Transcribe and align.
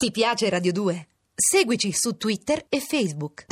Ti 0.00 0.10
piace 0.12 0.48
Radio 0.48 0.72
2? 0.72 1.08
Seguici 1.34 1.92
su 1.92 2.16
Twitter 2.16 2.64
e 2.70 2.80
Facebook. 2.80 3.44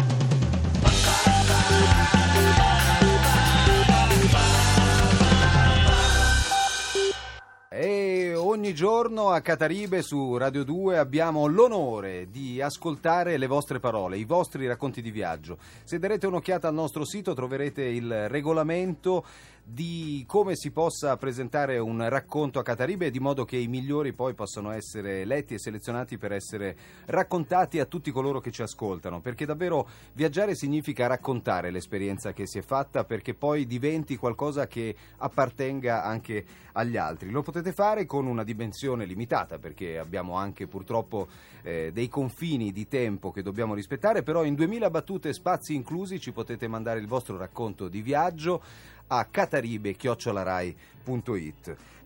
E 7.68 8.34
ogni 8.34 8.72
giorno 8.72 9.28
a 9.28 9.42
Cataribe 9.42 10.00
su 10.00 10.38
Radio 10.38 10.64
2 10.64 10.96
abbiamo 10.96 11.46
l'onore 11.46 12.30
di 12.30 12.62
ascoltare 12.62 13.36
le 13.36 13.46
vostre 13.46 13.78
parole, 13.78 14.16
i 14.16 14.24
vostri 14.24 14.66
racconti 14.66 15.02
di 15.02 15.10
viaggio. 15.10 15.58
Se 15.84 15.98
darete 15.98 16.26
un'occhiata 16.26 16.66
al 16.66 16.72
nostro 16.72 17.04
sito 17.04 17.34
troverete 17.34 17.84
il 17.84 18.26
regolamento 18.30 19.22
di 19.70 20.24
come 20.26 20.56
si 20.56 20.70
possa 20.70 21.14
presentare 21.18 21.76
un 21.76 22.08
racconto 22.08 22.58
a 22.58 22.62
Cataribe 22.62 23.10
di 23.10 23.20
modo 23.20 23.44
che 23.44 23.58
i 23.58 23.66
migliori 23.66 24.14
poi 24.14 24.32
possano 24.32 24.70
essere 24.70 25.26
letti 25.26 25.52
e 25.52 25.58
selezionati 25.58 26.16
per 26.16 26.32
essere 26.32 26.74
raccontati 27.04 27.78
a 27.78 27.84
tutti 27.84 28.10
coloro 28.10 28.40
che 28.40 28.50
ci 28.50 28.62
ascoltano, 28.62 29.20
perché 29.20 29.44
davvero 29.44 29.86
viaggiare 30.14 30.54
significa 30.54 31.06
raccontare 31.06 31.70
l'esperienza 31.70 32.32
che 32.32 32.46
si 32.46 32.58
è 32.58 32.62
fatta 32.62 33.04
perché 33.04 33.34
poi 33.34 33.66
diventi 33.66 34.16
qualcosa 34.16 34.66
che 34.66 34.94
appartenga 35.18 36.02
anche 36.02 36.44
agli 36.72 36.96
altri. 36.96 37.30
Lo 37.30 37.42
potete 37.42 37.72
fare 37.72 38.06
con 38.06 38.26
una 38.26 38.44
dimensione 38.44 39.04
limitata 39.04 39.58
perché 39.58 39.98
abbiamo 39.98 40.36
anche 40.36 40.66
purtroppo 40.66 41.28
eh, 41.62 41.90
dei 41.92 42.08
confini 42.08 42.72
di 42.72 42.88
tempo 42.88 43.30
che 43.30 43.42
dobbiamo 43.42 43.74
rispettare, 43.74 44.22
però 44.22 44.44
in 44.44 44.54
2000 44.54 44.88
battute 44.88 45.34
spazi 45.34 45.74
inclusi 45.74 46.18
ci 46.18 46.32
potete 46.32 46.68
mandare 46.68 47.00
il 47.00 47.06
vostro 47.06 47.36
racconto 47.36 47.88
di 47.88 48.00
viaggio 48.00 48.62
a 49.08 49.24
cataribe.it 49.24 49.96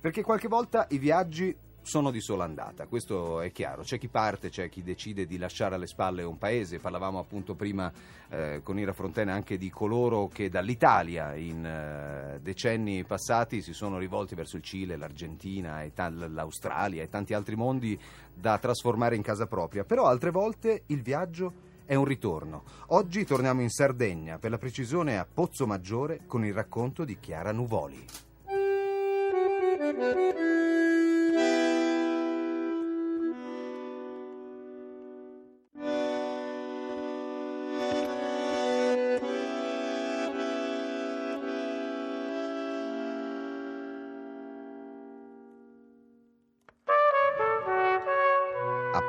perché 0.01 0.23
qualche 0.23 0.48
volta 0.48 0.87
i 0.91 0.98
viaggi 0.98 1.56
sono 1.83 2.10
di 2.10 2.20
sola 2.20 2.45
andata, 2.45 2.87
questo 2.87 3.41
è 3.41 3.51
chiaro. 3.51 3.83
C'è 3.83 3.98
chi 3.98 4.09
parte, 4.09 4.48
c'è 4.48 4.69
chi 4.69 4.83
decide 4.83 5.27
di 5.27 5.37
lasciare 5.37 5.74
alle 5.74 5.87
spalle 5.87 6.23
un 6.23 6.38
paese. 6.38 6.79
Parlavamo 6.79 7.19
appunto 7.19 7.55
prima 7.55 7.93
eh, 8.29 8.60
con 8.63 8.79
Ira 8.79 8.93
Frontena 8.93 9.32
anche 9.32 9.59
di 9.59 9.68
coloro 9.68 10.29
che 10.29 10.49
dall'Italia 10.49 11.35
in 11.35 11.65
eh, 11.65 12.41
decenni 12.41 13.04
passati 13.04 13.63
si 13.63 13.73
sono 13.73 13.98
rivolti 13.98 14.35
verso 14.35 14.57
il 14.57 14.63
Cile, 14.63 14.96
l'Argentina, 14.96 15.82
e 15.82 15.93
ta- 15.93 16.09
l'Australia 16.09 17.02
e 17.02 17.09
tanti 17.09 17.35
altri 17.35 17.57
mondi 17.57 17.98
da 18.32 18.59
trasformare 18.59 19.16
in 19.16 19.23
casa 19.23 19.46
propria. 19.46 19.85
Però 19.85 20.07
altre 20.07 20.30
volte 20.30 20.85
il 20.87 21.02
viaggio 21.02 21.71
è 21.85 21.95
un 21.95 22.05
ritorno. 22.05 22.65
Oggi 22.88 23.25
torniamo 23.25 23.61
in 23.61 23.71
Sardegna, 23.71 24.38
per 24.38 24.51
la 24.51 24.59
precisione 24.59 25.19
a 25.19 25.27
Pozzo 25.33 25.66
Maggiore, 25.66 26.21
con 26.27 26.45
il 26.45 26.52
racconto 26.52 27.05
di 27.05 27.19
Chiara 27.19 27.52
Nuvoli. 27.52 28.05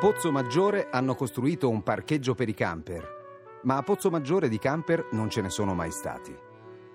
Pozzo 0.03 0.33
Maggiore 0.33 0.89
hanno 0.91 1.15
costruito 1.15 1.69
un 1.69 1.81
parcheggio 1.81 2.35
per 2.35 2.49
i 2.49 2.53
camper, 2.53 3.61
ma 3.61 3.77
a 3.77 3.83
Pozzo 3.83 4.09
Maggiore 4.09 4.49
di 4.49 4.59
camper 4.59 5.07
non 5.13 5.29
ce 5.29 5.39
ne 5.39 5.49
sono 5.49 5.73
mai 5.73 5.91
stati. 5.91 6.37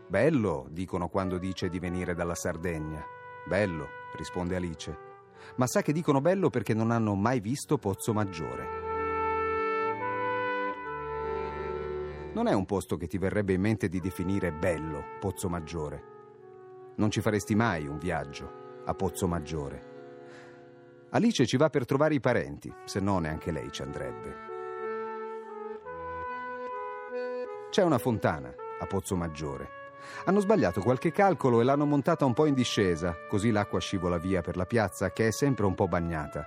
Bello, 0.06 0.66
dicono 0.68 1.08
quando 1.08 1.38
dice 1.38 1.70
di 1.70 1.78
venire 1.78 2.12
dalla 2.12 2.34
Sardegna. 2.34 3.02
Bello, 3.46 3.86
risponde 4.14 4.56
Alice. 4.56 4.98
Ma 5.56 5.66
sa 5.66 5.80
che 5.80 5.94
dicono 5.94 6.20
bello 6.20 6.50
perché 6.50 6.74
non 6.74 6.90
hanno 6.90 7.14
mai 7.14 7.40
visto 7.40 7.78
Pozzo 7.78 8.12
Maggiore. 8.12 8.66
Non 12.34 12.46
è 12.46 12.52
un 12.52 12.66
posto 12.66 12.98
che 12.98 13.06
ti 13.06 13.16
verrebbe 13.16 13.54
in 13.54 13.62
mente 13.62 13.88
di 13.88 14.00
definire 14.00 14.52
bello, 14.52 15.02
Pozzo 15.18 15.48
Maggiore. 15.48 16.02
Non 16.96 17.10
ci 17.10 17.22
faresti 17.22 17.54
mai 17.54 17.86
un 17.86 17.96
viaggio 17.96 18.82
a 18.84 18.92
Pozzo 18.92 19.26
Maggiore. 19.26 19.96
Alice 21.10 21.46
ci 21.46 21.56
va 21.56 21.70
per 21.70 21.86
trovare 21.86 22.14
i 22.14 22.20
parenti, 22.20 22.70
se 22.84 23.00
no 23.00 23.18
neanche 23.18 23.50
lei 23.50 23.72
ci 23.72 23.80
andrebbe. 23.80 24.36
C'è 27.70 27.82
una 27.82 27.96
fontana 27.96 28.52
a 28.78 28.84
Pozzo 28.84 29.16
Maggiore. 29.16 29.76
Hanno 30.26 30.40
sbagliato 30.40 30.82
qualche 30.82 31.10
calcolo 31.10 31.62
e 31.62 31.64
l'hanno 31.64 31.86
montata 31.86 32.26
un 32.26 32.34
po' 32.34 32.44
in 32.44 32.52
discesa, 32.52 33.16
così 33.26 33.50
l'acqua 33.50 33.80
scivola 33.80 34.18
via 34.18 34.42
per 34.42 34.58
la 34.58 34.66
piazza 34.66 35.10
che 35.10 35.28
è 35.28 35.30
sempre 35.30 35.64
un 35.64 35.74
po' 35.74 35.88
bagnata. 35.88 36.46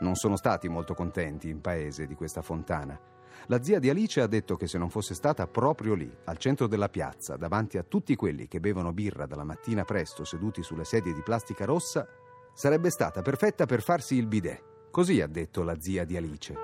Non 0.00 0.14
sono 0.14 0.36
stati 0.36 0.68
molto 0.68 0.94
contenti 0.94 1.48
in 1.48 1.60
paese 1.60 2.06
di 2.06 2.14
questa 2.14 2.42
fontana. 2.42 2.98
La 3.46 3.60
zia 3.60 3.80
di 3.80 3.90
Alice 3.90 4.20
ha 4.20 4.28
detto 4.28 4.54
che 4.54 4.68
se 4.68 4.78
non 4.78 4.88
fosse 4.88 5.14
stata 5.14 5.48
proprio 5.48 5.94
lì, 5.94 6.10
al 6.26 6.38
centro 6.38 6.68
della 6.68 6.88
piazza, 6.88 7.36
davanti 7.36 7.76
a 7.76 7.82
tutti 7.82 8.14
quelli 8.14 8.46
che 8.46 8.60
bevono 8.60 8.92
birra 8.92 9.26
dalla 9.26 9.44
mattina 9.44 9.84
presto 9.84 10.22
seduti 10.24 10.62
sulle 10.62 10.84
sedie 10.84 11.12
di 11.12 11.22
plastica 11.22 11.64
rossa, 11.64 12.06
sarebbe 12.52 12.90
stata 12.90 13.22
perfetta 13.22 13.66
per 13.66 13.82
farsi 13.82 14.16
il 14.16 14.26
bidet. 14.26 14.88
Così 14.90 15.20
ha 15.20 15.26
detto 15.26 15.62
la 15.62 15.80
zia 15.80 16.04
di 16.04 16.16
Alice. 16.16 16.54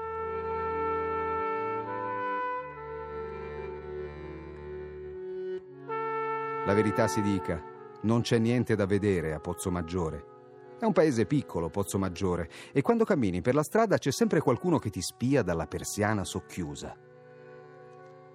La 6.66 6.74
verità 6.74 7.06
si 7.06 7.22
dica, 7.22 7.62
non 8.02 8.22
c'è 8.22 8.38
niente 8.38 8.74
da 8.74 8.86
vedere 8.86 9.32
a 9.32 9.38
Pozzo 9.38 9.70
Maggiore. 9.70 10.34
È 10.80 10.84
un 10.84 10.92
paese 10.92 11.24
piccolo, 11.24 11.70
Pozzo 11.70 11.96
Maggiore, 11.96 12.50
e 12.72 12.82
quando 12.82 13.04
cammini 13.04 13.40
per 13.40 13.54
la 13.54 13.62
strada 13.62 13.98
c'è 13.98 14.10
sempre 14.10 14.40
qualcuno 14.40 14.78
che 14.78 14.90
ti 14.90 15.00
spia 15.00 15.42
dalla 15.42 15.66
persiana 15.66 16.24
socchiusa. 16.24 16.94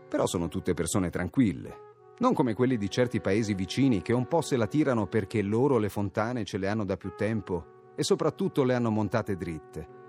Però 0.08 0.26
sono 0.26 0.48
tutte 0.48 0.74
persone 0.74 1.10
tranquille, 1.10 1.91
non 2.22 2.34
come 2.34 2.54
quelli 2.54 2.78
di 2.78 2.90
certi 2.90 3.20
paesi 3.20 3.56
vicini 3.56 4.04
che 4.04 4.14
un 4.14 4.28
po' 4.28 4.42
se 4.42 4.56
la 4.56 4.68
tirano 4.68 5.08
perché 5.08 5.42
loro 5.42 5.80
le 5.80 5.90
fontane 5.90 6.46
ce 6.46 6.60
le 6.60 6.68
hanno 6.68 6.86
da 6.86 6.96
più 6.96 7.14
tempo 7.18 7.94
e 7.96 8.04
soprattutto 8.04 8.64
le 8.64 8.76
hanno 8.76 8.92
montate 8.92 9.36
dritte. 9.36 10.00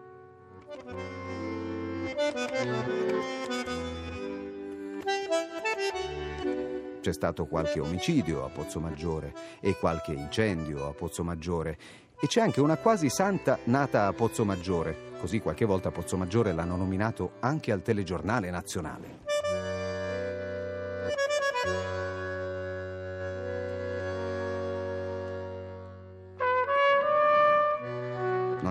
C'è 7.00 7.12
stato 7.12 7.46
qualche 7.46 7.80
omicidio 7.80 8.44
a 8.44 8.50
Pozzo 8.50 8.78
Maggiore 8.78 9.32
e 9.60 9.74
qualche 9.76 10.12
incendio 10.12 10.86
a 10.86 10.92
Pozzo 10.92 11.24
Maggiore 11.24 11.78
e 12.20 12.26
c'è 12.26 12.42
anche 12.42 12.60
una 12.60 12.76
quasi 12.76 13.08
santa 13.08 13.58
nata 13.64 14.06
a 14.06 14.12
Pozzo 14.12 14.44
Maggiore, 14.44 15.12
così 15.18 15.40
qualche 15.40 15.64
volta 15.64 15.90
Pozzo 15.90 16.18
Maggiore 16.18 16.52
l'hanno 16.52 16.76
nominato 16.76 17.32
anche 17.40 17.72
al 17.72 17.82
telegiornale 17.82 18.50
nazionale. 18.50 19.20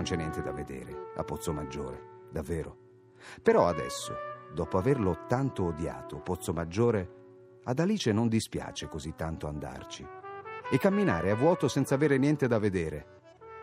Non 0.02 0.10
c'è 0.10 0.16
niente 0.16 0.42
da 0.42 0.50
vedere 0.50 1.12
a 1.14 1.22
Pozzo 1.22 1.52
Maggiore, 1.52 2.24
davvero. 2.28 2.76
Però 3.40 3.68
adesso, 3.68 4.12
dopo 4.52 4.76
averlo 4.76 5.26
tanto 5.28 5.66
odiato, 5.66 6.18
Pozzo 6.18 6.52
Maggiore, 6.52 7.60
ad 7.62 7.78
Alice 7.78 8.10
non 8.10 8.26
dispiace 8.26 8.88
così 8.88 9.14
tanto 9.14 9.46
andarci. 9.46 10.04
E 10.68 10.78
camminare 10.78 11.30
a 11.30 11.36
vuoto 11.36 11.68
senza 11.68 11.94
avere 11.94 12.18
niente 12.18 12.48
da 12.48 12.58
vedere, 12.58 13.06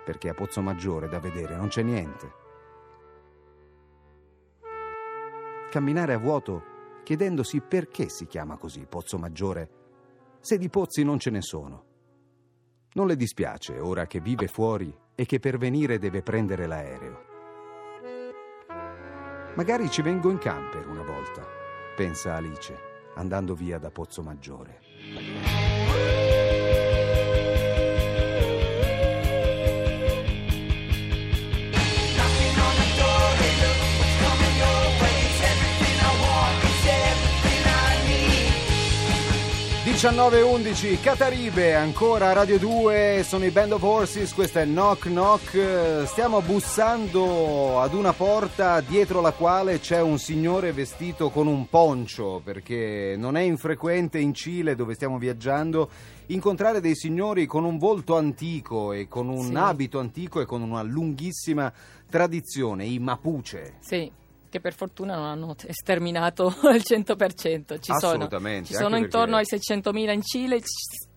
perché 0.06 0.30
a 0.30 0.34
Pozzo 0.34 0.62
Maggiore 0.62 1.10
da 1.10 1.20
vedere 1.20 1.58
non 1.58 1.68
c'è 1.68 1.82
niente. 1.82 2.32
Camminare 5.70 6.14
a 6.14 6.20
vuoto 6.20 6.64
chiedendosi 7.04 7.60
perché 7.60 8.08
si 8.08 8.28
chiama 8.28 8.56
così 8.56 8.86
Pozzo 8.86 9.18
Maggiore, 9.18 9.70
se 10.40 10.58
di 10.58 10.70
pozzi 10.70 11.04
non 11.04 11.20
ce 11.20 11.32
ne 11.32 11.42
sono. 11.42 11.84
Non 12.94 13.08
le 13.08 13.18
dispiace 13.18 13.78
ora 13.78 14.08
che 14.08 14.22
vive 14.22 14.48
fuori 14.48 15.08
e 15.20 15.26
che 15.26 15.42
per 15.42 15.58
venire 15.58 16.00
deve 16.00 16.22
prendere 16.22 16.66
l'aereo. 16.66 17.26
Magari 19.56 19.90
ci 19.90 20.02
vengo 20.02 20.30
in 20.30 20.38
camper 20.38 20.88
una 20.88 21.02
volta, 21.02 21.46
pensa 21.94 22.36
Alice, 22.36 22.74
andando 23.16 23.54
via 23.54 23.80
da 23.80 23.92
Pozzo 23.92 24.24
Maggiore. 24.24 25.59
19.11 40.00 41.02
Cataribe, 41.02 41.76
ancora 41.76 42.32
Radio 42.32 42.58
2, 42.58 43.22
sono 43.26 43.44
i 43.44 43.50
Band 43.50 43.74
of 43.74 43.84
Horses, 43.84 44.34
questo 44.34 44.60
è 44.60 44.64
Knock 44.64 45.08
Knock, 45.10 46.06
stiamo 46.06 46.40
bussando 46.40 47.82
ad 47.82 47.94
una 47.94 48.14
porta 48.14 48.80
dietro 48.80 49.20
la 49.20 49.34
quale 49.34 49.82
c'è 49.82 50.00
un 50.00 50.18
signore 50.18 50.72
vestito 50.72 51.30
con 51.30 51.48
un 51.48 51.68
poncio, 51.68 52.40
perché 52.42 53.16
non 53.18 53.36
è 53.36 53.42
infrequente 53.42 54.20
in 54.20 54.34
Cile 54.34 54.74
dove 54.74 54.94
stiamo 54.94 55.18
viaggiando 55.18 55.90
incontrare 56.28 56.80
dei 56.80 56.96
signori 56.96 57.46
con 57.46 57.66
un 57.66 57.78
volto 57.78 58.16
antico 58.16 58.94
e 58.94 59.10
con 59.10 59.28
un 59.28 59.48
Sì. 59.48 59.56
abito 59.56 60.00
antico 60.00 60.40
e 60.40 60.46
con 60.46 60.62
una 60.62 60.82
lunghissima 60.82 61.74
tradizione, 62.10 62.86
i 62.86 63.00
Mapuche. 63.00 63.74
Sì, 63.82 64.10
che 64.50 64.60
per 64.60 64.74
fortuna 64.74 65.16
non 65.16 65.26
hanno 65.26 65.56
sterminato 65.70 66.48
al 66.64 66.82
100%. 66.84 67.80
Ci 67.80 67.92
sono, 68.00 68.28
ci 68.64 68.74
sono 68.74 68.98
intorno 68.98 69.38
ai 69.38 69.46
perché- 69.48 69.76
600.000 69.76 70.12
in 70.12 70.22
Cile 70.24 70.62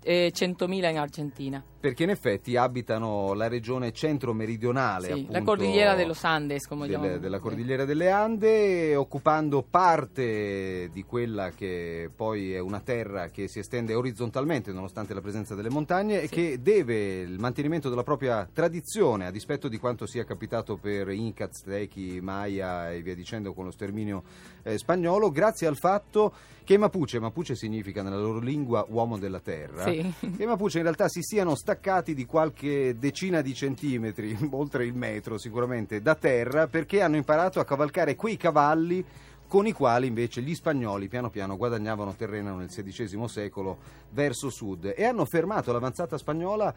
e 0.02 0.32
100.000 0.34 0.90
in 0.90 0.98
Argentina. 0.98 1.62
Perché 1.82 2.04
in 2.04 2.10
effetti 2.10 2.56
abitano 2.56 3.32
la 3.34 3.48
regione 3.48 3.92
centro-meridionale, 3.92 5.06
Sì, 5.06 5.12
appunto, 5.12 5.32
la 5.32 5.42
cordigliera 5.42 5.94
de 5.96 6.04
los 6.04 6.22
Andes, 6.24 6.66
come 6.68 6.86
delle- 6.86 6.98
chiamano. 6.98 7.18
della 7.20 7.38
cordigliera 7.40 7.84
delle 7.84 8.08
Ande, 8.10 8.94
occupando 8.96 9.62
parte 9.62 10.88
di 10.92 11.02
quella 11.04 11.50
che 11.50 12.08
poi 12.14 12.54
è 12.54 12.58
una 12.60 12.80
terra 12.80 13.28
che 13.30 13.48
si 13.48 13.58
estende 13.58 13.94
orizzontalmente 13.94 14.72
nonostante 14.72 15.12
la 15.14 15.20
presenza 15.20 15.54
delle 15.54 15.70
montagne 15.70 16.22
e 16.22 16.28
Sì. 16.28 16.34
che 16.34 16.58
deve 16.62 17.20
il 17.20 17.38
mantenimento 17.38 17.88
della 17.88 18.04
propria 18.04 18.48
tradizione, 18.52 19.26
a 19.26 19.30
dispetto 19.30 19.66
di 19.68 19.78
quanto 19.78 20.06
sia 20.06 20.24
capitato 20.24 20.76
per 20.76 21.08
Inca, 21.10 21.44
Aztechi, 21.44 22.20
Maya 22.20 22.92
e 22.92 23.02
via 23.02 23.14
dicendo 23.14 23.52
con 23.52 23.64
lo 23.64 23.70
sterminio 23.72 24.22
eh, 24.62 24.78
spagnolo, 24.78 25.30
grazie 25.30 25.66
al 25.66 25.76
fatto 25.76 26.32
che 26.64 26.78
Mapuche, 26.78 27.18
Mapuche 27.18 27.56
significa 27.56 28.02
nella 28.02 28.18
loro 28.20 28.38
lingua 28.38 28.86
uomo 28.88 29.18
della 29.18 29.40
terra, 29.40 29.82
Sì. 29.82 29.91
Che 29.92 30.12
i 30.42 30.46
Mapuche 30.46 30.78
in 30.78 30.84
realtà 30.84 31.08
si 31.08 31.22
siano 31.22 31.54
staccati 31.54 32.14
di 32.14 32.24
qualche 32.24 32.96
decina 32.98 33.40
di 33.40 33.54
centimetri, 33.54 34.36
oltre 34.50 34.84
il 34.84 34.94
metro 34.94 35.38
sicuramente, 35.38 36.00
da 36.00 36.14
terra 36.14 36.66
perché 36.66 37.02
hanno 37.02 37.16
imparato 37.16 37.60
a 37.60 37.64
cavalcare 37.64 38.16
quei 38.16 38.36
cavalli 38.36 39.04
con 39.52 39.66
i 39.66 39.72
quali 39.72 40.06
invece 40.06 40.40
gli 40.40 40.54
spagnoli 40.54 41.08
piano 41.08 41.28
piano 41.28 41.58
guadagnavano 41.58 42.14
terreno 42.14 42.56
nel 42.56 42.68
XVI 42.68 43.28
secolo 43.28 43.76
verso 44.08 44.48
sud 44.48 44.94
e 44.96 45.04
hanno 45.04 45.26
fermato 45.26 45.72
l'avanzata 45.72 46.16
spagnola 46.16 46.72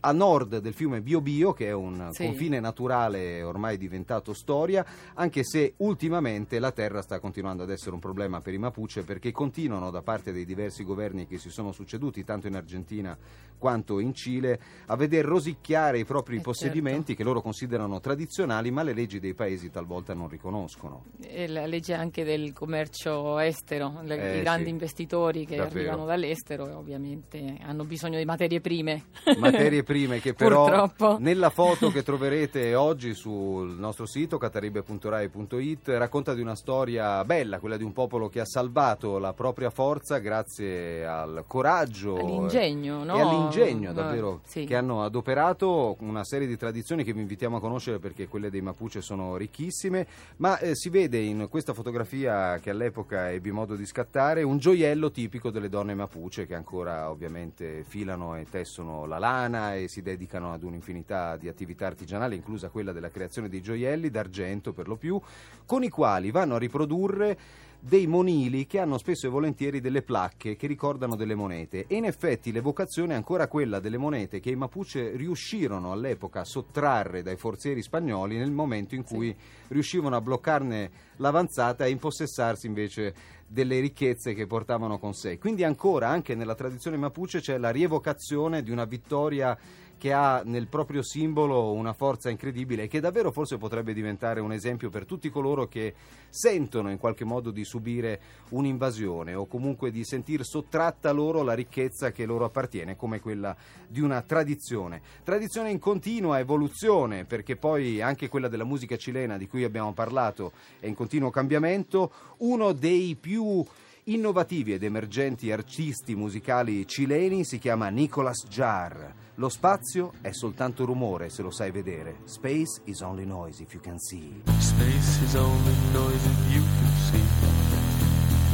a 0.00 0.12
nord 0.12 0.58
del 0.58 0.72
fiume 0.74 1.00
Biobio, 1.02 1.52
che 1.52 1.66
è 1.66 1.72
un 1.72 2.08
Sì. 2.12 2.24
confine 2.24 2.58
naturale 2.60 3.42
ormai 3.42 3.76
diventato 3.76 4.32
storia, 4.32 4.84
anche 5.14 5.44
se 5.44 5.74
ultimamente 5.78 6.58
la 6.58 6.72
terra 6.72 7.02
sta 7.02 7.18
continuando 7.20 7.62
ad 7.62 7.70
essere 7.70 7.92
un 7.92 8.00
problema 8.00 8.40
per 8.40 8.54
i 8.54 8.58
Mapuche 8.58 9.02
perché 9.02 9.30
continuano 9.30 9.90
da 9.90 10.02
parte 10.02 10.32
dei 10.32 10.44
diversi 10.44 10.84
governi 10.84 11.26
che 11.26 11.38
si 11.38 11.50
sono 11.50 11.72
succeduti 11.72 12.24
tanto 12.24 12.46
in 12.46 12.56
Argentina 12.56 13.16
quanto 13.58 13.98
in 13.98 14.14
Cile 14.14 14.58
a 14.86 14.96
veder 14.96 15.24
rosicchiare 15.26 15.98
i 15.98 16.04
propri 16.06 16.38
Eh, 16.38 16.40
possedimenti 16.40 17.14
che 17.14 17.22
loro 17.22 17.42
considerano 17.42 18.00
tradizionali 18.00 18.70
ma 18.70 18.82
le 18.82 18.94
leggi 18.94 19.20
dei 19.20 19.34
paesi 19.34 19.70
talvolta 19.70 20.14
non 20.14 20.28
riconoscono. 20.28 21.04
E 21.20 21.46
la 21.46 21.66
legge 21.66 21.92
anche 21.92 22.24
del 22.24 22.54
commercio 22.54 23.38
estero, 23.38 24.00
le- 24.02 24.32
Eh, 24.32 24.38
i 24.38 24.40
grandi 24.40 24.64
sì. 24.64 24.70
investitori 24.70 25.44
che 25.44 25.56
Davvero. 25.56 25.78
arrivano 25.78 26.06
dall'estero 26.06 26.74
ovviamente 26.76 27.58
hanno 27.60 27.84
bisogno 27.84 28.16
di 28.16 28.24
materie 28.24 28.60
prime. 28.62 29.04
materie 29.36 29.82
prime 29.82 29.88
che 29.90 30.34
però 30.34 30.66
Purtroppo. 30.66 31.16
nella 31.18 31.50
foto 31.50 31.90
che 31.90 32.04
troverete 32.04 32.76
oggi 32.76 33.12
sul 33.12 33.70
nostro 33.70 34.06
sito 34.06 34.38
cataribe.rai.it 34.38 35.88
racconta 35.88 36.32
di 36.32 36.40
una 36.40 36.54
storia 36.54 37.24
bella, 37.24 37.58
quella 37.58 37.76
di 37.76 37.82
un 37.82 37.92
popolo 37.92 38.28
che 38.28 38.38
ha 38.38 38.44
salvato 38.44 39.18
la 39.18 39.32
propria 39.32 39.68
forza 39.70 40.18
grazie 40.18 41.04
al 41.04 41.42
coraggio 41.44 42.16
All'ingegno, 42.16 43.02
no? 43.02 43.16
e 43.16 43.20
all'ingegno 43.20 43.92
davvero 43.92 44.42
sì. 44.46 44.64
che 44.64 44.76
hanno 44.76 45.02
adoperato 45.02 45.96
una 46.00 46.22
serie 46.22 46.46
di 46.46 46.56
tradizioni 46.56 47.02
che 47.02 47.12
vi 47.12 47.22
invitiamo 47.22 47.56
a 47.56 47.60
conoscere 47.60 47.98
perché 47.98 48.28
quelle 48.28 48.48
dei 48.48 48.60
Mapuche 48.60 49.00
sono 49.00 49.36
ricchissime, 49.36 50.06
ma 50.36 50.56
eh, 50.58 50.76
si 50.76 50.88
vede 50.88 51.18
in 51.18 51.48
questa 51.50 51.74
fotografia 51.74 52.58
che 52.58 52.70
all'epoca 52.70 53.32
ebbi 53.32 53.50
modo 53.50 53.74
di 53.74 53.86
scattare 53.86 54.44
un 54.44 54.58
gioiello 54.58 55.10
tipico 55.10 55.50
delle 55.50 55.68
donne 55.68 55.94
Mapuche 55.94 56.46
che 56.46 56.54
ancora 56.54 57.10
ovviamente 57.10 57.82
filano 57.88 58.36
e 58.36 58.46
tessono 58.48 59.04
la 59.06 59.18
lana 59.18 59.74
e 59.74 59.79
si 59.88 60.02
dedicano 60.02 60.52
ad 60.52 60.62
un'infinità 60.62 61.36
di 61.36 61.48
attività 61.48 61.86
artigianali, 61.86 62.36
inclusa 62.36 62.68
quella 62.68 62.92
della 62.92 63.10
creazione 63.10 63.48
di 63.48 63.60
gioielli 63.60 64.10
d'argento 64.10 64.72
per 64.72 64.88
lo 64.88 64.96
più, 64.96 65.20
con 65.66 65.82
i 65.82 65.88
quali 65.88 66.30
vanno 66.30 66.54
a 66.54 66.58
riprodurre 66.58 67.38
dei 67.80 68.06
monili 68.06 68.66
che 68.66 68.78
hanno 68.78 68.98
spesso 68.98 69.26
e 69.26 69.30
volentieri 69.30 69.80
delle 69.80 70.02
placche 70.02 70.54
che 70.54 70.66
ricordano 70.66 71.16
delle 71.16 71.34
monete 71.34 71.86
e 71.86 71.96
in 71.96 72.04
effetti 72.04 72.52
l'evocazione 72.52 73.14
è 73.14 73.16
ancora 73.16 73.48
quella 73.48 73.80
delle 73.80 73.96
monete 73.96 74.38
che 74.38 74.50
i 74.50 74.54
Mapuche 74.54 75.16
riuscirono 75.16 75.90
all'epoca 75.90 76.40
a 76.40 76.44
sottrarre 76.44 77.22
dai 77.22 77.36
forzieri 77.36 77.82
spagnoli 77.82 78.36
nel 78.36 78.50
momento 78.50 78.94
in 78.94 79.02
cui 79.02 79.34
riuscivano 79.68 80.14
a 80.14 80.20
bloccarne 80.20 80.90
l'avanzata 81.16 81.86
e 81.86 81.90
impossessarsi 81.90 82.66
invece 82.66 83.14
delle 83.46 83.80
ricchezze 83.80 84.34
che 84.34 84.46
portavano 84.46 84.98
con 84.98 85.12
sé. 85.12 85.38
Quindi 85.38 85.64
ancora 85.64 86.08
anche 86.08 86.34
nella 86.34 86.54
tradizione 86.54 86.96
Mapuche 86.98 87.40
c'è 87.40 87.58
la 87.58 87.70
rievocazione 87.70 88.62
di 88.62 88.70
una 88.70 88.84
vittoria 88.84 89.58
che 90.00 90.14
ha 90.14 90.40
nel 90.46 90.66
proprio 90.66 91.02
simbolo 91.02 91.72
una 91.72 91.92
forza 91.92 92.30
incredibile 92.30 92.84
e 92.84 92.88
che 92.88 93.00
davvero 93.00 93.30
forse 93.30 93.58
potrebbe 93.58 93.92
diventare 93.92 94.40
un 94.40 94.50
esempio 94.50 94.88
per 94.88 95.04
tutti 95.04 95.28
coloro 95.28 95.68
che 95.68 95.92
sentono 96.30 96.90
in 96.90 96.96
qualche 96.96 97.26
modo 97.26 97.50
di 97.50 97.66
subire 97.66 98.18
un'invasione 98.48 99.34
o 99.34 99.44
comunque 99.44 99.90
di 99.90 100.02
sentir 100.02 100.42
sottratta 100.42 101.12
loro 101.12 101.42
la 101.42 101.52
ricchezza 101.52 102.12
che 102.12 102.24
loro 102.24 102.46
appartiene, 102.46 102.96
come 102.96 103.20
quella 103.20 103.54
di 103.86 104.00
una 104.00 104.22
tradizione. 104.22 105.02
Tradizione 105.22 105.70
in 105.70 105.78
continua 105.78 106.38
evoluzione, 106.38 107.26
perché 107.26 107.56
poi 107.56 108.00
anche 108.00 108.30
quella 108.30 108.48
della 108.48 108.64
musica 108.64 108.96
cilena 108.96 109.36
di 109.36 109.48
cui 109.48 109.64
abbiamo 109.64 109.92
parlato 109.92 110.52
è 110.78 110.86
in 110.86 110.94
continuo 110.94 111.28
cambiamento, 111.28 112.10
uno 112.38 112.72
dei 112.72 113.18
più 113.20 113.62
innovativi 114.04 114.72
ed 114.72 114.82
emergenti 114.82 115.52
artisti 115.52 116.14
musicali 116.14 116.86
cileni 116.86 117.44
si 117.44 117.58
chiama 117.58 117.88
Nicolas 117.88 118.46
Jar. 118.48 119.12
Lo 119.34 119.48
spazio 119.48 120.12
è 120.20 120.32
soltanto 120.32 120.84
rumore 120.84 121.30
se 121.30 121.42
lo 121.42 121.50
sai 121.50 121.70
vedere. 121.70 122.18
Space 122.24 122.80
is 122.84 123.00
only 123.00 123.24
noise 123.24 123.62
if 123.62 123.72
you 123.72 123.80
can 123.82 123.98
see. 123.98 124.42
Space 124.58 125.22
is 125.24 125.34
only 125.34 125.74
noise 125.92 126.26
if 126.26 126.52
you 126.52 126.62
can 126.62 126.92
see. 127.10 127.50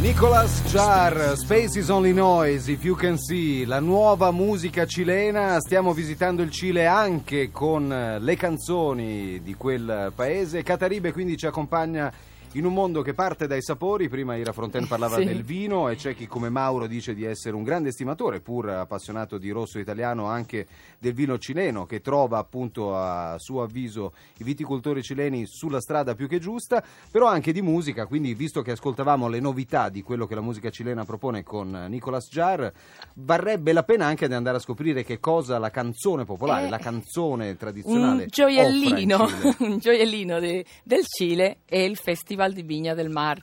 Nicolas 0.01 0.63
Jar, 0.71 1.37
Space 1.37 1.79
is 1.79 1.89
only 1.89 2.13
noise 2.13 2.71
if 2.71 2.85
you 2.85 2.95
can 2.95 3.19
see. 3.19 3.65
La 3.65 3.81
nuova 3.81 4.31
musica 4.31 4.87
cilena. 4.87 5.59
Stiamo 5.59 5.93
visitando 5.93 6.43
il 6.43 6.51
Cile 6.51 6.87
anche 6.87 7.51
con 7.51 7.93
eh, 7.93 8.19
le 8.21 8.37
canzoni 8.37 9.41
di 9.43 9.55
quel 9.55 10.13
paese. 10.15 10.63
Cataribe 10.63 11.13
quindi 11.13 11.37
ci 11.37 11.47
accompagna 11.47 12.13
in 12.53 12.65
un 12.65 12.73
mondo 12.73 13.03
che 13.03 13.13
parte 13.13 13.47
dai 13.47 13.61
sapori, 13.63 14.09
prima 14.09 14.35
Ira 14.37 14.53
Fronten 14.53 14.87
parlava 14.89 15.19
Sì. 15.19 15.25
del 15.25 15.43
vino 15.43 15.89
e 15.91 15.97
c'è 15.97 16.15
chi 16.15 16.27
come 16.27 16.49
Mauro 16.49 16.87
dice 16.87 17.15
di 17.15 17.25
essere 17.25 17.55
un 17.55 17.63
grande 17.63 17.91
estimatore, 17.91 18.41
pur 18.41 18.71
appassionato 18.71 19.37
di 19.37 19.51
rosso 19.51 19.79
italiano, 19.79 20.25
anche 20.27 20.67
del 20.99 21.13
vino 21.13 21.37
cileno, 21.39 21.85
che 21.85 22.01
trova 22.01 22.39
appunto 22.39 22.97
a 22.97 23.37
suo 23.39 23.63
avviso 23.63 24.15
i 24.39 24.45
viticoltori 24.45 25.03
cileni 25.03 25.45
sulla 25.47 25.81
strada 25.81 26.15
più 26.15 26.27
che 26.29 26.39
giusta, 26.39 26.83
però 27.11 27.27
anche 27.27 27.53
di 27.53 27.61
musica, 27.61 28.07
quindi 28.07 28.33
visto 28.35 28.63
che 28.63 28.71
ascoltavamo 28.71 29.29
le 29.29 29.41
novità 29.41 29.91
di 29.91 30.03
quello 30.03 30.27
che 30.27 30.35
la 30.35 30.41
musica 30.41 30.71
cilena 30.71 31.05
propone 31.05 31.43
con 31.43 31.71
Nicolas 31.91 32.29
Jar, 32.31 32.73
varrebbe 33.17 33.73
la 33.73 33.83
pena 33.83 34.07
anche 34.07 34.29
di 34.29 34.35
andare 34.35 34.57
a 34.57 34.61
scoprire 34.61 35.05
che 35.05 35.21
cosa 35.21 35.59
la 35.59 35.71
canzone 35.71 36.25
popolare, 36.25 36.67
Eh, 36.67 36.71
la 36.71 36.79
canzone 36.79 37.57
tradizionale 37.57 38.23
un 38.23 38.29
gioiellino, 38.31 39.27
un 39.61 39.79
gioiellino 39.79 40.39
de- 40.41 40.65
del 40.83 41.05
Cile 41.05 41.59
è 41.67 41.77
il 41.77 41.97
Festival 41.97 42.46
di 42.53 42.63
Vigna 42.63 42.95
del 42.95 43.09
Mar, 43.11 43.43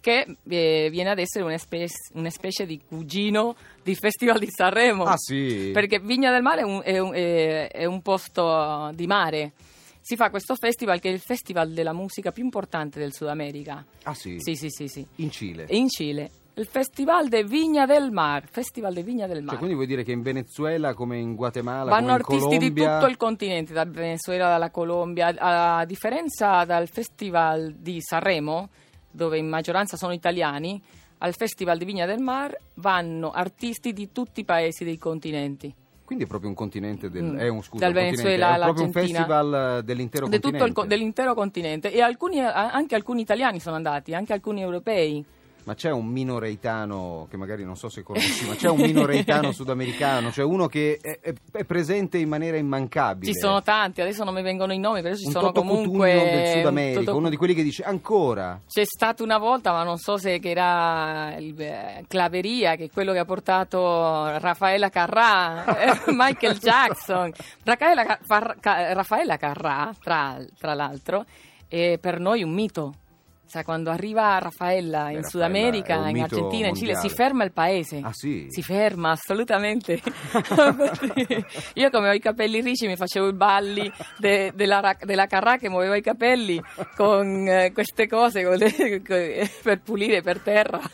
che 0.00 0.36
eh, 0.48 0.88
viene 0.90 1.10
ad 1.10 1.18
essere 1.18 1.44
una 1.44 1.58
specie, 1.58 1.94
una 2.14 2.30
specie 2.30 2.64
di 2.66 2.80
cugino 2.86 3.56
del 3.82 3.96
Festival 3.96 4.38
di 4.38 4.48
Sanremo. 4.50 5.04
Ah 5.04 5.16
sì? 5.16 5.70
Perché 5.72 5.98
Vigna 5.98 6.30
del 6.30 6.42
Mare 6.42 6.60
è 6.60 6.64
un, 6.64 6.80
è 6.84 6.98
un- 6.98 7.14
è- 7.14 7.68
è 7.70 7.84
un 7.84 8.00
posto 8.02 8.90
di 8.94 9.06
mare. 9.06 9.52
Si 10.00 10.14
fa 10.14 10.30
questo 10.30 10.54
festival 10.54 11.00
che 11.00 11.08
è 11.08 11.12
il 11.12 11.18
festival 11.18 11.72
della 11.72 11.92
musica 11.92 12.30
più 12.30 12.44
importante 12.44 13.00
del 13.00 13.12
Sud 13.12 13.26
America. 13.26 13.84
Ah 14.04 14.14
sì? 14.14 14.38
Sì, 14.38 14.54
sì, 14.54 14.68
sì, 14.70 14.86
sì. 14.86 15.04
In 15.16 15.30
Cile. 15.32 15.66
In 15.70 15.88
Cile. 15.88 16.30
Il 16.58 16.64
Festival 16.64 17.28
de 17.28 17.44
Vigna 17.44 17.84
del 17.84 18.10
Mar. 18.10 18.44
Festival 18.46 18.94
de 18.94 19.02
Vigna 19.02 19.26
del 19.26 19.42
Mar. 19.42 19.50
Cioè, 19.50 19.58
quindi 19.58 19.74
vuol 19.74 19.86
dire 19.86 20.02
che 20.02 20.12
in 20.12 20.22
Venezuela 20.22 20.94
come 20.94 21.18
in 21.18 21.34
Guatemala, 21.34 21.90
Vanno 21.90 22.12
artisti 22.12 22.56
di 22.56 22.72
Colombia... 22.72 22.94
tutto 22.94 23.10
il 23.10 23.18
continente, 23.18 23.74
dal 23.74 23.90
Venezuela, 23.90 24.48
dalla 24.48 24.70
Colombia. 24.70 25.34
A 25.36 25.84
differenza 25.84 26.64
dal 26.64 26.88
Festival 26.88 27.74
di 27.74 27.98
Sanremo, 28.00 28.70
dove 29.10 29.36
in 29.36 29.46
maggioranza 29.46 29.98
sono 29.98 30.14
italiani, 30.14 30.82
al 31.18 31.34
Festival 31.34 31.76
di 31.76 31.84
Vigna 31.84 32.06
del 32.06 32.20
Mar 32.20 32.56
vanno 32.76 33.32
artisti 33.32 33.92
di 33.92 34.10
tutti 34.10 34.40
i 34.40 34.44
paesi 34.44 34.82
dei 34.82 34.96
continenti. 34.96 35.74
Quindi 36.06 36.24
è 36.24 36.26
proprio 36.26 36.48
un 36.48 36.56
continente 36.56 37.10
del... 37.10 37.22
Mm. 37.22 37.38
È 37.38 37.48
un, 37.48 37.62
scusa, 37.62 37.84
Dal 37.84 37.94
un 37.94 38.00
Venezuela 38.02 38.56
è 38.56 38.60
proprio 38.62 38.86
un 38.86 38.92
festival 38.92 39.78
eh, 39.80 39.82
dell'intero 39.82 40.26
Di 40.26 40.38
continente. 40.40 40.68
tutto 40.68 40.80
il 40.80 40.88
dell'intero 40.88 41.34
continente. 41.34 41.92
E 41.92 42.00
alcuni, 42.00 42.40
anche 42.40 42.94
alcuni 42.94 43.20
italiani 43.20 43.60
sono 43.60 43.76
andati, 43.76 44.14
anche 44.14 44.32
alcuni 44.32 44.62
europei. 44.62 45.22
Ma 45.66 45.74
c'è 45.74 45.90
un 45.90 46.06
minoreitano 46.06 47.26
che 47.28 47.36
magari 47.36 47.64
non 47.64 47.76
so 47.76 47.88
se 47.88 48.04
conosci, 48.04 48.46
ma 48.46 48.54
c'è 48.54 48.68
un 48.68 48.80
minoreitano 48.80 49.50
sudamericano, 49.50 50.30
cioè 50.30 50.44
uno 50.44 50.68
che 50.68 50.96
è, 51.02 51.18
è- 51.20 51.34
è 51.50 51.64
presente 51.64 52.18
in 52.18 52.28
maniera 52.28 52.56
immancabile. 52.56 53.32
Ci 53.32 53.36
sono 53.36 53.60
tanti, 53.62 54.00
adesso 54.00 54.22
non 54.22 54.32
mi 54.32 54.42
vengono 54.42 54.72
i 54.72 54.78
nomi, 54.78 55.02
però 55.02 55.16
ci 55.16 55.26
un 55.26 55.32
sono 55.32 55.50
comunque... 55.50 56.12
Del 56.12 56.46
Sud 56.52 56.60
un 56.60 56.66
America, 56.66 57.00
Toto- 57.00 57.16
uno 57.16 57.28
di 57.28 57.36
quelli 57.36 57.54
che 57.54 57.64
dice 57.64 57.82
ancora. 57.82 58.60
C'è 58.68 58.84
stato 58.84 59.24
una 59.24 59.38
volta, 59.38 59.72
ma 59.72 59.82
non 59.82 59.98
so 59.98 60.16
se 60.18 60.38
che 60.38 60.50
era 60.50 61.34
il 61.36 61.60
eh, 61.60 62.04
Claveria, 62.06 62.76
che 62.76 62.84
è 62.84 62.90
quello 62.90 63.12
che 63.12 63.18
ha 63.18 63.24
portato 63.24 64.38
Raffaella 64.38 64.88
Carrà, 64.88 65.64
eh, 65.82 66.12
Michael 66.12 66.58
Jackson. 66.58 67.32
Raffaella 67.64 69.36
Carrà, 69.36 69.92
tra, 70.00 70.38
tra 70.58 70.74
l'altro, 70.74 71.24
è 71.66 71.98
per 72.00 72.20
noi 72.20 72.42
un 72.44 72.52
mito. 72.52 72.94
Sai, 73.48 73.62
quando 73.62 73.90
arriva 73.90 74.38
Raffaella 74.38 75.10
in 75.10 75.22
Sud 75.22 75.40
America, 75.40 75.94
in 76.08 76.20
Argentina, 76.20 76.66
in 76.68 76.74
Cile, 76.74 76.96
si 76.96 77.08
ferma 77.08 77.44
il 77.44 77.52
paese. 77.52 78.00
Ah, 78.02 78.10
sì? 78.12 78.46
Si 78.48 78.60
ferma, 78.60 79.10
assolutamente. 79.12 80.00
Io 81.74 81.90
come 81.90 82.08
ho 82.08 82.12
i 82.12 82.18
capelli 82.20 82.60
ricci 82.60 82.86
mi 82.86 82.96
facevo 82.96 83.28
i 83.28 83.32
balli 83.32 83.90
de- 84.18 84.52
della, 84.54 84.80
ra- 84.80 84.96
della 85.00 85.26
Carrà 85.26 85.56
che 85.58 85.68
muoveva 85.68 85.96
i 85.96 86.02
capelli 86.02 86.60
con 86.96 87.46
eh, 87.48 87.72
queste 87.72 88.08
cose 88.08 88.42
con 88.44 88.56
le- 88.56 89.02
co- 89.02 89.48
per 89.62 89.80
pulire 89.80 90.22
per 90.22 90.40
terra. 90.40 90.80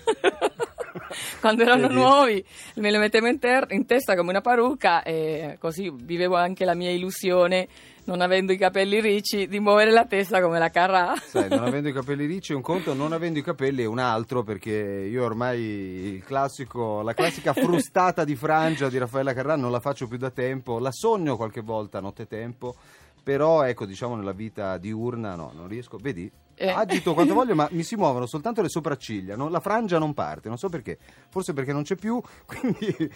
Quando 1.41 1.63
erano 1.63 1.89
nuovi 1.89 2.45
me 2.77 2.91
li 2.91 2.99
mettevo 2.99 3.27
in, 3.27 3.39
ter- 3.39 3.71
in 3.73 3.87
testa 3.87 4.15
come 4.15 4.31
una 4.31 4.41
parrucca 4.41 5.03
e 5.03 5.57
così 5.59 5.91
vivevo 5.95 6.37
anche 6.37 6.65
la 6.65 6.75
mia 6.75 6.91
illusione, 6.91 7.67
non 8.05 8.21
avendo 8.21 8.53
i 8.53 8.57
capelli 8.57 9.01
ricci, 9.01 9.47
di 9.47 9.61
muovere 9.61 9.91
la 9.91 10.05
testa 10.07 10.41
come 10.41 10.59
la 10.59 10.71
Carrà. 10.71 11.15
Sai, 11.17 11.49
non 11.49 11.65
avendo 11.65 11.89
i 11.89 11.93
capelli 11.93 12.27
ricci 12.27 12.53
è 12.53 12.55
un 12.55 12.63
conto, 12.63 12.95
non 12.95 13.13
avendo 13.13 13.39
i 13.39 13.43
capelli 13.43 13.83
è 13.83 13.87
un 13.87 13.99
altro, 13.99 14.43
perché 14.43 14.71
io 14.71 15.25
ormai 15.25 15.61
il 15.61 16.25
classico, 16.25 17.03
la 17.03 17.15
classica 17.15 17.53
frustata 17.55 18.25
di 18.25 18.35
frangia 18.35 18.89
di 18.89 18.99
Raffaella 18.99 19.33
Carrà 19.33 19.57
non 19.57 19.71
la 19.71 19.81
faccio 19.81 20.09
più 20.09 20.19
da 20.19 20.31
tempo, 20.31 20.79
la 20.79 20.93
sogno 20.93 21.37
qualche 21.37 21.61
volta 21.61 21.99
a 21.99 22.01
nottetempo, 22.01 22.75
però 23.23 23.63
ecco, 23.63 23.87
diciamo 23.87 24.17
nella 24.17 24.33
vita 24.33 24.77
diurna 24.79 25.35
no, 25.35 25.53
non 25.55 25.69
riesco, 25.69 25.97
vedi? 26.01 26.31
Eh. 26.55 26.69
Agito 26.69 27.15
quanto 27.15 27.35
voglio, 27.35 27.55
ma 27.55 27.69
mi 27.71 27.83
si 27.83 27.97
muovono 27.97 28.27
soltanto 28.27 28.63
le 28.63 28.69
sopracciglia, 28.69 29.37
non- 29.37 29.51
la 29.51 29.61
frangia 29.61 29.99
non 29.99 30.13
parte, 30.13 30.49
non 30.49 30.59
so 30.59 30.69
perché, 30.69 30.99
forse 31.29 31.53
perché 31.53 31.73
non 31.73 31.83
c'è 31.83 31.97
più, 31.97 32.21
quindi, 32.47 33.11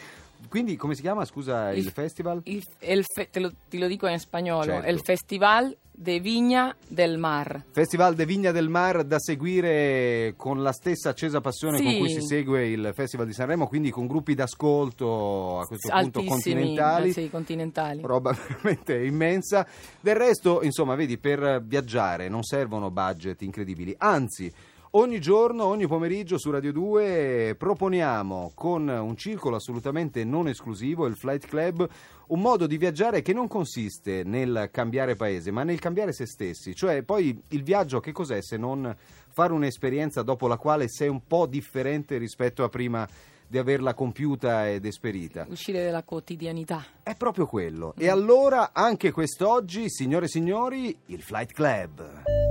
quindi 0.49 0.77
come 0.77 0.95
si 0.95 1.01
chiama, 1.03 1.25
scusa, 1.25 1.73
il, 1.73 1.85
Il- 1.85 1.91
festival? 1.93 2.41
Il- 2.45 2.65
el 2.81 3.05
fe- 3.05 3.29
te, 3.31 3.41
lo, 3.41 3.53
te 3.69 3.79
lo 3.79 3.87
dico 3.87 4.07
in 4.07 4.19
spagnolo, 4.19 4.65
Certo. 4.65 4.91
il 4.91 5.01
Festival 5.03 5.77
de 5.99 6.21
Viña 6.21 6.75
del 6.87 7.17
Mar. 7.17 7.65
Festival 7.71 8.15
de 8.15 8.27
Vigna 8.27 8.53
del 8.53 8.69
Mar 8.69 9.03
da 9.05 9.19
seguire 9.19 10.35
con 10.37 10.63
la 10.63 10.73
stessa 10.73 11.09
accesa 11.11 11.41
passione 11.41 11.81
con 11.83 11.91
Sì. 11.91 11.99
cui 11.99 12.11
si 12.11 12.21
segue 12.21 12.69
il 12.69 12.91
Festival 12.95 13.27
di 13.27 13.33
Sanremo, 13.33 13.67
quindi 13.67 13.91
con 13.91 14.07
gruppi 14.07 14.35
d'ascolto 14.35 15.61
a 15.61 15.67
questo 15.67 15.89
punto 15.89 16.19
Altissimi, 16.19 16.29
continentali. 16.29 17.09
eh, 17.09 17.13
sì, 17.13 17.31
continentali. 17.31 18.01
Roba 18.03 18.33
veramente 18.49 19.05
immensa. 19.05 19.67
Del 20.01 20.17
resto, 20.17 20.63
insomma, 20.63 20.95
vedi, 20.95 21.17
per 21.19 21.63
viaggiare 21.65 22.29
non 22.29 22.43
servono 22.43 22.91
budget 22.91 23.41
incredibili, 23.43 23.95
anzi. 23.99 24.53
Ogni 24.99 25.21
giorno, 25.21 25.67
ogni 25.67 25.87
pomeriggio 25.87 26.39
su 26.39 26.51
Radio 26.51 26.73
2 26.73 27.55
proponiamo 27.59 28.53
con 28.55 28.89
un 28.89 29.15
circolo 29.15 29.57
assolutamente 29.57 30.25
non 30.25 30.49
esclusivo, 30.49 31.05
il 31.05 31.17
Flight 31.17 31.47
Club, 31.47 31.87
un 32.29 32.41
modo 32.41 32.67
di 32.67 32.79
viaggiare 32.79 33.21
che 33.21 33.35
non 33.35 33.47
consiste 33.47 34.23
nel 34.25 34.71
cambiare 34.73 35.15
paese, 35.15 35.51
ma 35.51 35.65
nel 35.65 35.81
cambiare 35.81 36.15
se 36.15 36.25
stessi. 36.25 36.75
Cioè, 36.75 37.03
poi 37.03 37.39
il 37.49 37.63
viaggio 37.63 38.01
che 38.01 38.13
cos'è 38.13 38.41
se 38.41 38.57
non 38.57 38.97
fare 39.29 39.53
un'esperienza 39.53 40.23
dopo 40.23 40.49
la 40.49 40.57
quale 40.57 40.89
sei 40.89 41.09
un 41.09 41.21
po' 41.27 41.45
differente 41.45 42.17
rispetto 42.17 42.65
a 42.65 42.71
prima 42.71 43.07
di 43.47 43.59
averla 43.59 43.93
compiuta 43.93 44.67
ed 44.67 44.87
esperita? 44.87 45.45
Uscire 45.47 45.85
dalla 45.85 46.05
quotidianità. 46.05 46.83
È 47.03 47.15
proprio 47.17 47.45
quello. 47.45 47.93
E 47.99 48.09
allora, 48.09 48.71
anche 48.73 49.11
quest'oggi, 49.11 49.91
signore 49.91 50.25
e 50.25 50.29
signori, 50.29 50.99
il 51.09 51.21
Flight 51.21 51.53
Club. 51.53 52.46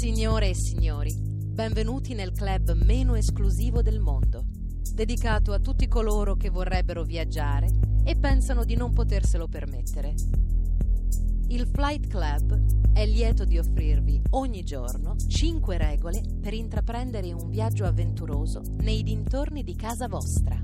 Signore 0.00 0.48
e 0.48 0.54
signori, 0.54 1.14
benvenuti 1.20 2.14
nel 2.14 2.32
club 2.32 2.72
meno 2.72 3.16
esclusivo 3.16 3.82
del 3.82 4.00
mondo, 4.00 4.46
dedicato 4.94 5.52
a 5.52 5.58
tutti 5.58 5.88
coloro 5.88 6.36
che 6.36 6.48
vorrebbero 6.48 7.02
viaggiare 7.02 7.68
e 8.02 8.16
pensano 8.16 8.64
di 8.64 8.76
non 8.76 8.94
poterselo 8.94 9.46
permettere. 9.46 10.14
Il 11.48 11.68
Flight 11.70 12.06
Club 12.06 12.94
è 12.94 13.04
lieto 13.04 13.44
di 13.44 13.58
offrirvi 13.58 14.22
ogni 14.30 14.62
giorno 14.62 15.16
5 15.16 15.76
regole 15.76 16.22
per 16.40 16.54
intraprendere 16.54 17.34
un 17.34 17.50
viaggio 17.50 17.84
avventuroso 17.84 18.62
nei 18.78 19.02
dintorni 19.02 19.62
di 19.62 19.76
casa 19.76 20.08
vostra. 20.08 20.58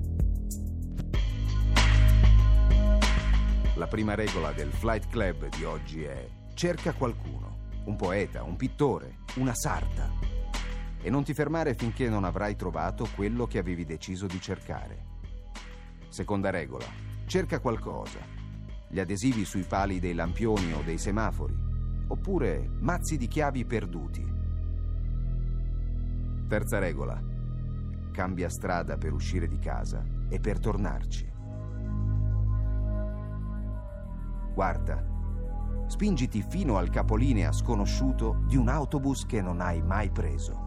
La 3.74 3.86
prima 3.86 4.14
regola 4.14 4.52
del 4.52 4.72
Flight 4.72 5.08
Club 5.10 5.54
di 5.54 5.64
oggi 5.64 6.04
è 6.04 6.26
cerca 6.54 6.94
qualcuno, 6.94 7.55
un 7.86 7.96
poeta, 7.96 8.42
un 8.42 8.56
pittore, 8.56 9.18
una 9.36 9.54
sarta. 9.54 10.10
E 11.00 11.10
non 11.10 11.24
ti 11.24 11.34
fermare 11.34 11.74
finché 11.74 12.08
non 12.08 12.24
avrai 12.24 12.56
trovato 12.56 13.08
quello 13.14 13.46
che 13.46 13.58
avevi 13.58 13.84
deciso 13.84 14.26
di 14.26 14.40
cercare. 14.40 15.04
Seconda 16.08 16.50
regola, 16.50 16.86
cerca 17.26 17.60
qualcosa. 17.60 18.18
Gli 18.88 18.98
adesivi 18.98 19.44
sui 19.44 19.62
pali 19.62 20.00
dei 20.00 20.14
lampioni 20.14 20.72
o 20.72 20.82
dei 20.82 20.98
semafori, 20.98 21.54
oppure 22.08 22.68
mazzi 22.80 23.16
di 23.16 23.28
chiavi 23.28 23.64
perduti. 23.64 24.34
Terza 26.48 26.78
regola, 26.78 27.20
cambia 28.12 28.48
strada 28.48 28.96
per 28.96 29.12
uscire 29.12 29.46
di 29.46 29.58
casa 29.58 30.04
e 30.28 30.40
per 30.40 30.58
tornarci. 30.58 31.34
Guarda, 34.54 35.15
spingiti 35.86 36.42
fino 36.42 36.76
al 36.76 36.90
capolinea 36.90 37.52
sconosciuto 37.52 38.42
di 38.46 38.56
un 38.56 38.68
autobus 38.68 39.26
che 39.26 39.40
non 39.40 39.60
hai 39.60 39.82
mai 39.82 40.10
preso. 40.10 40.64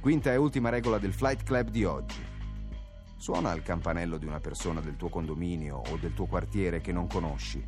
Quinta 0.00 0.32
e 0.32 0.36
ultima 0.36 0.68
regola 0.68 0.98
del 0.98 1.12
Flight 1.12 1.42
Club 1.42 1.70
di 1.70 1.84
oggi. 1.84 2.24
Suona 3.16 3.52
il 3.52 3.62
campanello 3.62 4.16
di 4.16 4.26
una 4.26 4.40
persona 4.40 4.80
del 4.80 4.96
tuo 4.96 5.08
condominio 5.08 5.82
o 5.90 5.96
del 5.96 6.14
tuo 6.14 6.26
quartiere 6.26 6.80
che 6.80 6.92
non 6.92 7.08
conosci 7.08 7.62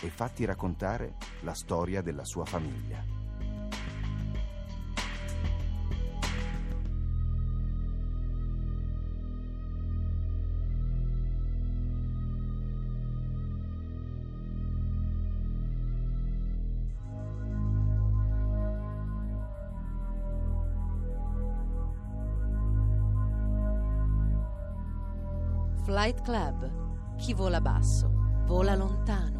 e 0.00 0.08
fatti 0.08 0.44
raccontare 0.44 1.16
la 1.40 1.54
storia 1.54 2.00
della 2.00 2.24
sua 2.24 2.44
famiglia. 2.44 3.17
Flight 25.88 26.20
Club. 26.22 26.70
Chi 27.16 27.32
vola 27.32 27.62
basso, 27.62 28.12
vola 28.44 28.74
lontano. 28.74 29.36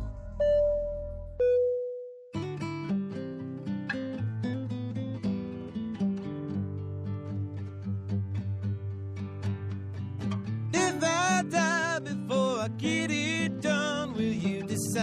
Get 12.78 13.10
it 13.10 13.60
done, 13.60 14.12
will 14.12 14.22
you 14.22 14.62
decide? 14.62 15.02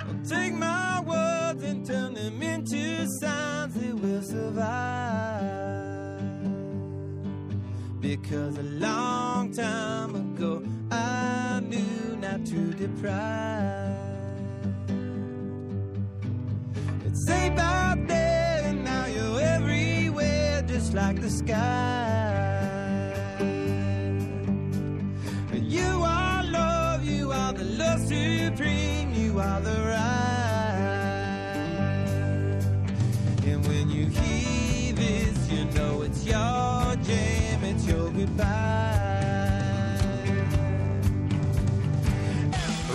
I'll 0.00 0.24
take 0.24 0.54
my 0.54 1.00
words 1.00 1.64
and 1.64 1.84
turn 1.84 2.14
them 2.14 2.40
into 2.40 3.04
signs 3.20 3.74
that 3.74 3.94
will 4.00 4.22
survive. 4.22 4.89
Because 8.10 8.58
a 8.58 8.64
long 8.64 9.52
time 9.52 10.16
ago, 10.16 10.64
I 10.90 11.60
knew 11.64 12.16
not 12.16 12.44
to 12.44 12.72
deprive. 12.72 13.94
It's 17.06 17.24
safe 17.24 17.56
out 17.56 18.04
there, 18.08 18.62
and 18.64 18.84
now 18.84 19.06
you're 19.06 19.40
everywhere, 19.40 20.62
just 20.62 20.92
like 20.92 21.20
the 21.20 21.30
sky. 21.30 21.99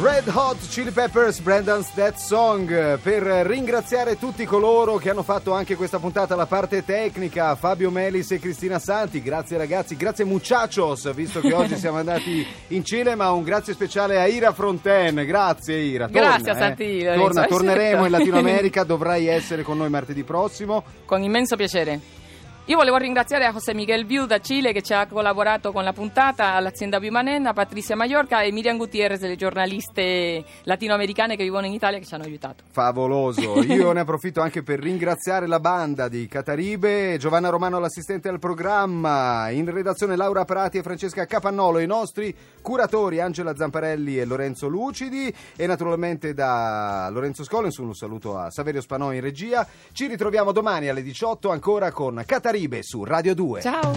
Red 0.05 0.27
Hot 0.35 0.57
Chili 0.69 0.91
Peppers, 0.91 1.39
Brandon's 1.39 1.91
Dead 1.93 2.13
Song, 2.15 2.99
per 2.99 3.23
ringraziare 3.47 4.19
tutti 4.19 4.45
coloro 4.45 4.97
che 4.97 5.09
hanno 5.09 5.23
fatto 5.23 5.51
anche 5.51 5.75
questa 5.75 5.99
puntata 5.99 6.35
la 6.35 6.45
parte 6.45 6.85
tecnica, 6.85 7.55
Fabio 7.55 7.89
Melis 7.89 8.29
e 8.31 8.39
Cristina 8.39 8.77
Santi, 8.77 9.21
grazie 9.21 9.57
ragazzi, 9.57 9.95
grazie 9.95 10.23
muchachos, 10.23 11.11
visto 11.13 11.39
che 11.39 11.53
oggi 11.53 11.75
siamo 11.79 11.97
andati 11.97 12.45
in 12.67 12.85
Cile, 12.85 13.15
ma 13.15 13.31
un 13.31 13.41
grazie 13.41 13.73
speciale 13.73 14.19
a 14.19 14.27
Ira 14.27 14.53
Fronten, 14.53 15.23
grazie 15.25 15.77
Ira. 15.77 16.07
Torna, 16.07 16.21
Grazie 16.21 16.51
a 16.51 16.55
eh. 16.55 16.59
Santi 16.59 16.99
Torna, 16.99 17.15
Lorenzo. 17.15 17.47
torneremo 17.47 18.05
in 18.05 18.11
Latino 18.11 18.37
America, 18.37 18.83
dovrai 18.85 19.27
essere 19.27 19.63
con 19.63 19.77
noi 19.77 19.89
martedì 19.89 20.23
prossimo. 20.23 20.83
Con 21.05 21.23
immenso 21.23 21.55
piacere. 21.55 22.24
Io 22.67 22.77
volevo 22.77 22.97
ringraziare 22.97 23.45
a 23.45 23.51
José 23.51 23.75
Miguel 23.75 24.07
Viu 24.07 24.25
da 24.25 24.39
Cile 24.39 24.73
che 24.73 24.81
ci 24.81 24.91
ha 24.91 25.05
collaborato 25.05 25.71
con 25.71 25.83
la 25.83 25.93
puntata, 25.93 26.53
all'azienda 26.53 26.99
Bimanen, 26.99 27.45
a 27.45 27.53
Patrizia 27.53 27.95
Maiorca 27.95 28.41
e 28.41 28.51
Miriam 28.51 28.75
Gutierrez, 28.77 29.21
le 29.21 29.35
giornaliste 29.35 30.43
latinoamericane 30.63 31.35
che 31.35 31.43
vivono 31.43 31.67
in 31.67 31.73
Italia 31.73 31.99
che 31.99 32.05
ci 32.05 32.15
hanno 32.15 32.23
aiutato. 32.23 32.63
Favoloso, 32.71 33.61
io 33.61 33.91
ne 33.93 33.99
approfitto 33.99 34.41
anche 34.41 34.63
per 34.63 34.79
ringraziare 34.79 35.45
la 35.45 35.59
banda 35.59 36.07
di 36.07 36.27
Cataribe, 36.27 37.17
Giovanna 37.19 37.49
Romano 37.49 37.77
l'assistente 37.77 38.29
al 38.29 38.39
programma, 38.39 39.51
in 39.51 39.71
redazione 39.71 40.15
Laura 40.15 40.43
Prati 40.43 40.79
e 40.79 40.81
Francesca 40.81 41.23
Capannolo, 41.27 41.77
i 41.77 41.85
nostri 41.85 42.35
curatori 42.63 43.19
Angela 43.19 43.55
Zamparelli 43.55 44.17
e 44.17 44.25
Lorenzo 44.25 44.67
Lucidi 44.67 45.31
e 45.55 45.67
naturalmente 45.67 46.33
da 46.33 47.09
Lorenzo 47.11 47.43
Scolens 47.43 47.77
un 47.77 47.93
saluto 47.93 48.39
a 48.39 48.49
Saverio 48.49 48.81
Spanò 48.81 49.13
in 49.13 49.21
regia. 49.21 49.67
Ci 49.91 50.07
ritroviamo 50.07 50.51
domani 50.51 50.89
alle 50.89 51.03
18 51.03 51.51
ancora 51.51 51.91
con 51.91 52.23
Cataribe 52.25 52.53
su 52.83 53.03
Radio 53.03 53.35
2. 53.35 53.61
Ciao! 53.61 53.91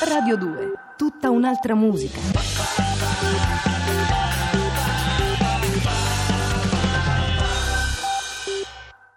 Radio 0.00 0.36
2, 0.36 0.72
tutta 0.96 1.30
un'altra 1.30 1.76
musica. 1.76 2.18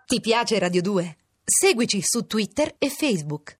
Ti 0.05 0.19
piace 0.21 0.59
Radio 0.59 0.81
2? 0.83 1.17
Seguici 1.43 2.01
su 2.03 2.27
Twitter 2.27 2.75
e 2.77 2.89
Facebook. 2.89 3.51